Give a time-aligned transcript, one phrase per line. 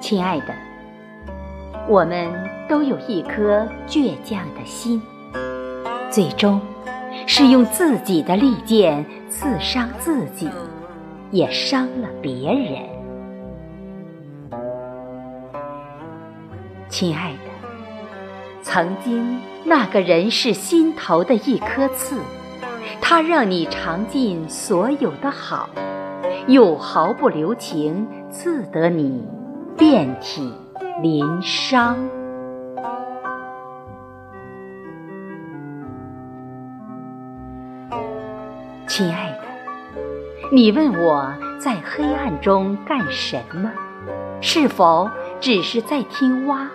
[0.00, 0.54] 亲爱的
[1.86, 2.28] 我们
[2.68, 5.00] 都有一颗倔强的心
[6.10, 6.60] 最终
[7.26, 10.48] 是用自己的利剑刺伤自己
[11.30, 12.82] 也伤了别人。
[16.88, 22.16] 亲爱的曾经那个人是心头的一颗刺
[23.04, 25.68] 他让你尝尽所有的好，
[26.46, 29.28] 又毫不留情刺得你
[29.76, 30.54] 遍体
[31.02, 31.96] 鳞伤。
[38.86, 43.70] 亲爱的，你问我在黑暗中干什么？
[44.40, 46.70] 是否只是在听蛙？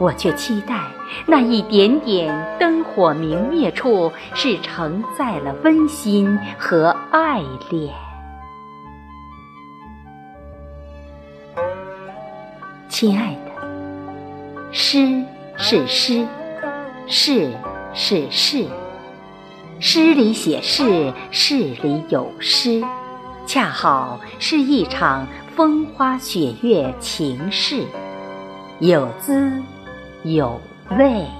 [0.00, 0.80] 我却期待
[1.26, 7.92] 那一点点灯火明灭处，是承载了温馨和爱恋。
[12.88, 15.22] 亲爱的，诗
[15.58, 16.26] 是诗，
[17.06, 17.52] 事
[17.92, 18.66] 是事，
[19.80, 22.82] 诗里写事，事里有诗，
[23.46, 27.84] 恰好是一场风花雪月情事。
[28.78, 29.62] 有滋
[30.22, 31.39] 有味。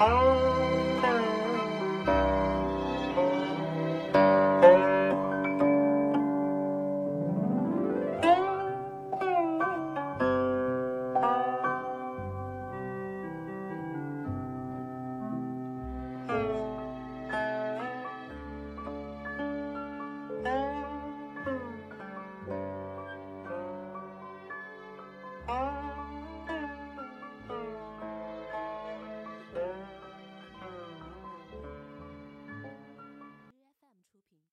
[0.00, 0.53] Oh.